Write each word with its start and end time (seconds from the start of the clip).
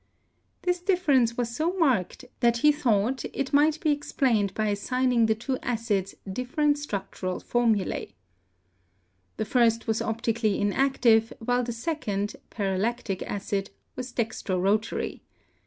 This 0.63 0.79
difference 0.81 1.37
was 1.37 1.55
so 1.55 1.73
marked 1.77 2.25
that 2.39 2.57
he 2.65 2.71
thought 2.71 3.23
it 3.33 3.53
might 3.53 3.79
be 3.81 3.91
explained 3.91 4.51
by 4.55 4.69
assigning 4.69 5.27
the 5.27 5.35
two 5.35 5.59
acids 5.59 6.15
different 6.27 6.79
structural 6.79 7.39
248 7.39 7.85
CHEMISTRY 7.85 8.15
formulae. 8.17 9.37
The 9.37 9.45
first 9.45 9.85
was 9.85 10.01
optically 10.01 10.59
inactive, 10.59 11.31
while 11.37 11.61
the 11.61 11.71
sec 11.71 12.07
ond 12.07 12.35
(paralactic 12.49 13.21
acid) 13.27 13.69
was 13.95 14.11
dextro 14.11 14.59
rotary. 14.59 15.21